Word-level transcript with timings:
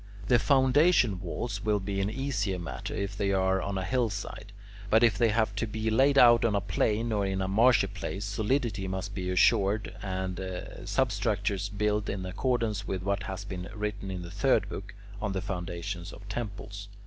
The 0.29 0.39
foundation 0.39 1.19
walls 1.19 1.63
will 1.63 1.79
be 1.79 2.01
an 2.01 2.09
easier 2.09 2.57
matter 2.57 2.95
if 2.95 3.15
they 3.15 3.31
are 3.31 3.61
on 3.61 3.77
a 3.77 3.83
hillside; 3.83 4.51
but 4.89 5.03
if 5.03 5.15
they 5.15 5.29
have 5.29 5.55
to 5.57 5.67
be 5.67 5.91
laid 5.91 6.17
on 6.17 6.55
a 6.55 6.59
plain 6.59 7.11
or 7.11 7.23
in 7.23 7.39
a 7.39 7.47
marshy 7.47 7.85
place, 7.85 8.25
solidity 8.25 8.87
must 8.87 9.13
be 9.13 9.29
assured 9.29 9.95
and 10.01 10.39
substructures 10.85 11.69
built 11.69 12.09
in 12.09 12.25
accordance 12.25 12.87
with 12.87 13.03
what 13.03 13.21
has 13.21 13.45
been 13.45 13.69
written 13.75 14.09
in 14.09 14.23
the 14.23 14.31
third 14.31 14.67
book, 14.69 14.95
on 15.21 15.33
the 15.33 15.39
foundations 15.41 16.11
of 16.11 16.27
temples. 16.27 16.87